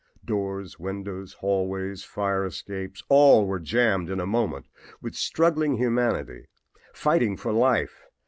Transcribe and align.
Doors, 0.25 0.79
windows, 0.79 1.33
hallways, 1.41 2.03
fire 2.03 2.43
escapes 2.43 3.03
all 3.07 3.45
were 3.45 3.59
jammed 3.59 4.09
in 4.09 4.19
a 4.19 4.25
moment 4.25 4.65
with 4.99 5.13
struggling 5.13 5.77
humanity, 5.77 6.47
fighting 6.91 7.37
for 7.37 7.51
life. 7.51 8.03